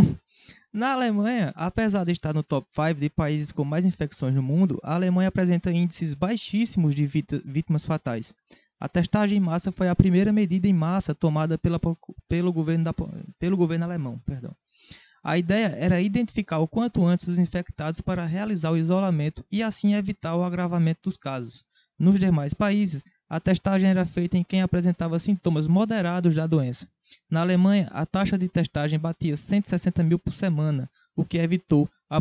Na 0.73 0.93
Alemanha, 0.93 1.53
apesar 1.55 2.03
de 2.03 2.13
estar 2.13 2.33
no 2.33 2.41
top 2.41 2.67
5 2.73 2.99
de 2.99 3.07
países 3.07 3.51
com 3.51 3.63
mais 3.63 3.85
infecções 3.85 4.33
no 4.33 4.41
mundo, 4.41 4.79
a 4.81 4.95
Alemanha 4.95 5.27
apresenta 5.29 5.71
índices 5.71 6.15
baixíssimos 6.15 6.95
de 6.95 7.05
vítimas 7.05 7.85
fatais. 7.85 8.33
A 8.79 8.89
testagem 8.89 9.37
em 9.37 9.39
massa 9.39 9.71
foi 9.71 9.87
a 9.87 9.95
primeira 9.95 10.33
medida 10.33 10.67
em 10.67 10.73
massa 10.73 11.13
tomada 11.13 11.59
pela, 11.59 11.79
pelo, 12.27 12.51
governo 12.51 12.85
da, 12.85 12.93
pelo 13.37 13.55
governo 13.55 13.85
alemão. 13.85 14.19
Perdão. 14.25 14.55
A 15.23 15.37
ideia 15.37 15.67
era 15.77 16.01
identificar 16.01 16.57
o 16.57 16.67
quanto 16.67 17.05
antes 17.05 17.27
os 17.27 17.37
infectados 17.37 18.01
para 18.01 18.25
realizar 18.25 18.71
o 18.71 18.77
isolamento 18.77 19.45
e 19.51 19.61
assim 19.61 19.93
evitar 19.93 20.35
o 20.35 20.43
agravamento 20.43 21.01
dos 21.03 21.17
casos. 21.17 21.63
Nos 21.99 22.19
demais 22.19 22.53
países, 22.55 23.05
a 23.29 23.39
testagem 23.39 23.89
era 23.89 24.07
feita 24.07 24.37
em 24.37 24.43
quem 24.43 24.63
apresentava 24.63 25.19
sintomas 25.19 25.67
moderados 25.67 26.33
da 26.33 26.47
doença. 26.47 26.87
Na 27.29 27.41
Alemanha, 27.41 27.87
a 27.91 28.05
taxa 28.05 28.37
de 28.37 28.47
testagem 28.47 28.99
batia 28.99 29.35
160 29.35 30.03
mil 30.03 30.19
por 30.19 30.33
semana, 30.33 30.89
o 31.15 31.23
que 31.25 31.37
evitou 31.37 31.89
a 32.09 32.19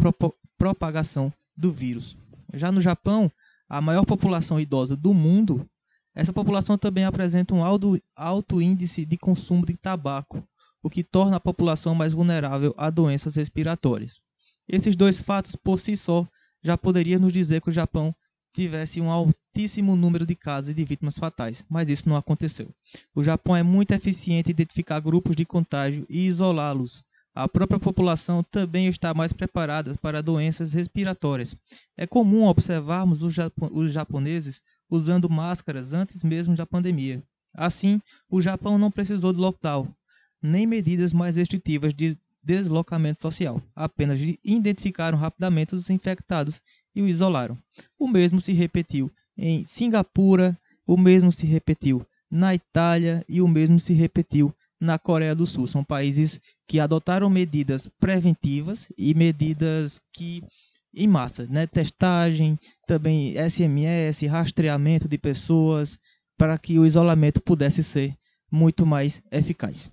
propagação 0.59 1.33
do 1.57 1.71
vírus. 1.71 2.17
Já 2.55 2.73
no 2.73 2.81
Japão, 2.81 3.31
a 3.69 3.81
maior 3.81 4.05
população 4.05 4.61
idosa 4.61 4.97
do 4.97 5.15
mundo 5.15 5.69
Essa 6.15 6.33
população 6.33 6.77
também 6.77 7.05
apresenta 7.05 7.55
um 7.55 7.65
alto, 7.65 7.99
alto 8.15 8.61
índice 8.61 9.05
de 9.07 9.17
consumo 9.17 9.65
de 9.65 9.77
tabaco, 9.77 10.47
o 10.83 10.91
que 10.91 11.03
torna 11.03 11.37
a 11.37 11.41
população 11.41 11.95
mais 11.95 12.13
vulnerável 12.13 12.75
a 12.77 12.91
doenças 12.91 13.37
respiratórias. 13.37 14.21
Esses 14.69 14.95
dois 14.95 15.19
fatos 15.19 15.57
por 15.57 15.81
si 15.81 15.97
só 15.97 16.27
já 16.63 16.77
poderiam 16.77 17.21
nos 17.21 17.33
dizer 17.33 17.63
que 17.63 17.71
o 17.71 17.73
Japão 17.73 18.15
tivesse 18.52 19.00
um 19.00 19.11
altíssimo 19.11 19.97
número 19.97 20.26
de 20.26 20.35
casos 20.35 20.71
e 20.71 20.75
de 20.75 20.85
vítimas 20.85 21.18
fatais, 21.18 21.64
mas 21.68 21.88
isso 21.88 22.09
não 22.09 22.16
aconteceu. 22.16 22.68
O 23.14 23.23
Japão 23.23 23.56
é 23.56 23.62
muito 23.62 23.92
eficiente 23.92 24.50
em 24.50 24.52
identificar 24.52 25.00
grupos 25.00 25.35
de 25.35 25.44
contágio 25.44 26.06
e 26.09 26.26
isolá-los. 26.26 27.02
A 27.35 27.49
própria 27.49 27.80
população 27.80 28.42
também 28.42 28.88
está 28.88 29.14
mais 29.14 29.32
preparada 29.32 29.94
para 30.02 30.23
doenças 30.23 30.75
respiratórias. 30.75 31.56
É 31.97 32.06
comum 32.06 32.44
observarmos 32.44 33.23
os, 33.23 33.32
japo 33.32 33.71
os 33.73 33.90
japoneses 33.90 34.61
usando 34.90 35.30
máscaras 35.30 35.94
antes 35.94 36.23
mesmo 36.23 36.54
da 36.54 36.66
pandemia. 36.66 37.23
Assim, 37.54 38.00
o 38.28 38.40
Japão 38.40 38.76
não 38.76 38.90
precisou 38.90 39.32
de 39.32 39.38
lockdown, 39.38 39.88
nem 40.42 40.66
medidas 40.66 41.12
mais 41.12 41.37
restritivas 41.37 41.94
de 41.94 42.18
deslocamento 42.42 43.21
social. 43.21 43.62
Apenas 43.75 44.21
identificaram 44.44 45.16
rapidamente 45.16 45.75
os 45.75 45.88
infectados 45.88 46.61
e 46.95 47.03
o 47.03 47.09
isolaram. 47.09 47.57
O 47.99 48.09
mesmo 48.09 48.41
se 48.41 48.53
repetiu 48.53 49.11
em 49.37 49.65
Singapura, 49.67 50.59
o 50.87 50.97
mesmo 50.97 51.33
se 51.33 51.47
repetiu 51.47 52.07
na 52.31 52.55
Itália 52.55 53.25
e 53.29 53.41
o 53.41 53.49
mesmo 53.49 53.79
se 53.79 53.93
repetiu 53.93 54.55
na 54.81 54.99
Coreia 54.99 55.35
do 55.35 55.47
Sul. 55.47 55.67
São 55.67 55.85
países 55.85 56.41
que 56.67 56.81
adotaram 56.81 57.31
medidas 57.31 57.89
preventivas 58.01 58.89
e 58.97 59.15
medidas 59.15 60.01
que 60.13 60.43
em 60.95 61.07
massa, 61.07 61.47
né? 61.49 61.67
Testagem, 61.67 62.59
também 62.87 63.35
SMS, 63.35 64.27
rastreamento 64.27 65.09
de 65.09 65.17
pessoas 65.17 65.99
para 66.37 66.59
que 66.59 66.79
o 66.79 66.85
isolamento 66.85 67.41
pudesse 67.41 67.83
ser 67.83 68.15
muito 68.51 68.85
mais 68.85 69.23
eficaz. 69.31 69.91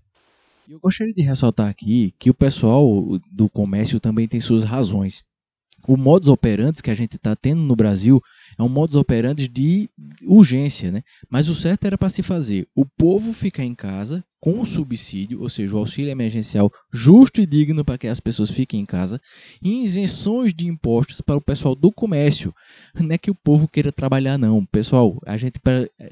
Eu 0.68 0.80
gostaria 0.80 1.14
de 1.14 1.22
ressaltar 1.22 1.70
aqui 1.70 2.14
que 2.20 2.30
o 2.30 2.34
pessoal 2.34 2.86
do 3.32 3.50
comércio 3.50 4.00
também 4.00 4.28
tem 4.28 4.40
suas 4.40 4.64
razões 4.64 5.24
o 5.90 5.98
modus 5.98 6.30
operandi 6.30 6.84
que 6.84 6.92
a 6.92 6.96
gente 6.96 7.16
está 7.16 7.36
tendo 7.36 7.62
no 7.64 7.76
Brasil 7.76 8.22
é 8.58 8.62
um 8.62 8.70
modus 8.70 8.96
operandi 8.96 9.48
de 9.48 9.90
urgência, 10.22 10.92
né? 10.92 11.02
Mas 11.28 11.50
o 11.50 11.56
certo 11.56 11.86
era 11.86 11.98
para 11.98 12.10
se 12.10 12.22
fazer 12.22 12.68
o 12.76 12.86
povo 12.86 13.34
ficar 13.34 13.64
em 13.64 13.74
casa 13.74 14.24
com 14.40 14.62
o 14.62 14.66
subsídio, 14.66 15.42
ou 15.42 15.50
seja, 15.50 15.76
o 15.76 15.80
auxílio 15.80 16.12
emergencial 16.12 16.72
justo 16.94 17.42
e 17.42 17.46
digno 17.46 17.84
para 17.84 17.98
que 17.98 18.08
as 18.08 18.20
pessoas 18.20 18.52
fiquem 18.52 18.82
em 18.82 18.86
casa, 18.86 19.20
e 19.62 19.84
isenções 19.84 20.54
de 20.54 20.68
impostos 20.68 21.22
para 21.22 21.36
o 21.36 21.42
pessoal 21.42 21.74
do 21.74 21.92
comércio. 21.92 22.54
Não 22.94 23.10
é 23.12 23.18
que 23.18 23.32
o 23.32 23.36
povo 23.36 23.68
queira 23.68 23.92
trabalhar, 23.92 24.38
não. 24.38 24.64
Pessoal, 24.66 25.18
a 25.26 25.36
gente, 25.38 25.60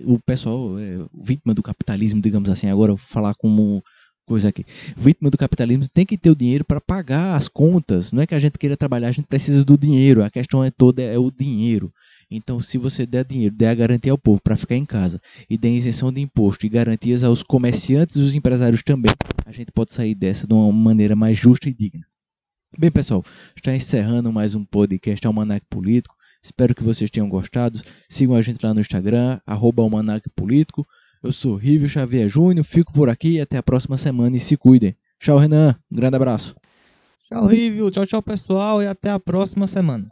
o 0.05 0.19
pessoal 0.19 0.77
é 0.79 0.97
vítima 1.23 1.53
do 1.53 1.61
capitalismo, 1.61 2.19
digamos 2.19 2.49
assim, 2.49 2.67
agora 2.67 2.97
falar 2.97 3.35
como 3.35 3.83
coisa 4.27 4.49
aqui. 4.49 4.65
Vítima 4.95 5.31
do 5.31 5.37
capitalismo 5.37 5.87
tem 5.87 6.05
que 6.05 6.17
ter 6.17 6.29
o 6.29 6.35
dinheiro 6.35 6.65
para 6.65 6.81
pagar 6.81 7.35
as 7.35 7.47
contas. 7.47 8.11
Não 8.11 8.21
é 8.21 8.27
que 8.27 8.35
a 8.35 8.39
gente 8.39 8.59
queira 8.59 8.75
trabalhar, 8.75 9.07
a 9.07 9.11
gente 9.11 9.25
precisa 9.25 9.63
do 9.63 9.77
dinheiro. 9.77 10.23
A 10.23 10.29
questão 10.29 10.63
é 10.63 10.69
toda 10.69 11.01
é 11.01 11.17
o 11.17 11.31
dinheiro. 11.31 11.91
Então, 12.29 12.59
se 12.59 12.77
você 12.77 13.05
der 13.05 13.23
dinheiro, 13.23 13.55
der 13.55 13.69
a 13.69 13.75
garantia 13.75 14.11
ao 14.11 14.17
povo 14.17 14.41
para 14.41 14.57
ficar 14.57 14.75
em 14.75 14.85
casa 14.85 15.21
e 15.49 15.57
der 15.57 15.71
isenção 15.71 16.11
de 16.11 16.19
imposto 16.19 16.65
e 16.65 16.69
garantias 16.69 17.23
aos 17.23 17.41
comerciantes 17.41 18.17
e 18.17 18.19
os 18.19 18.35
empresários 18.35 18.83
também, 18.83 19.13
a 19.45 19.51
gente 19.53 19.71
pode 19.71 19.93
sair 19.93 20.13
dessa 20.13 20.45
de 20.45 20.53
uma 20.53 20.71
maneira 20.73 21.15
mais 21.15 21.37
justa 21.37 21.69
e 21.69 21.73
digna. 21.73 22.05
Bem, 22.77 22.91
pessoal, 22.91 23.23
está 23.55 23.73
encerrando 23.73 24.31
mais 24.31 24.53
um 24.53 24.65
podcast 24.65 25.25
Almanac 25.25 25.65
Político. 25.69 26.13
Espero 26.43 26.75
que 26.75 26.83
vocês 26.83 27.09
tenham 27.09 27.29
gostado. 27.29 27.81
Sigam 28.09 28.35
a 28.35 28.41
gente 28.41 28.63
lá 28.63 28.73
no 28.73 28.81
Instagram, 28.81 29.39
arroba 29.45 29.81
Almanac 29.81 30.29
Político. 30.35 30.85
Eu 31.23 31.31
sou 31.31 31.55
Rívio 31.55 31.89
Xavier 31.89 32.29
Júnior, 32.29 32.63
fico 32.63 32.93
por 32.93 33.09
aqui 33.09 33.41
até 33.41 33.57
a 33.57 33.63
próxima 33.63 33.97
semana 33.97 34.37
e 34.37 34.39
se 34.39 34.55
cuidem. 34.55 34.95
Tchau, 35.19 35.37
Renan. 35.37 35.75
Um 35.91 35.95
grande 35.95 36.15
abraço. 36.15 36.55
Tchau, 37.27 37.45
Rívio. 37.45 37.89
Tchau, 37.89 38.05
tchau, 38.05 38.21
pessoal, 38.21 38.81
e 38.81 38.87
até 38.87 39.09
a 39.09 39.19
próxima 39.19 39.67
semana. 39.67 40.09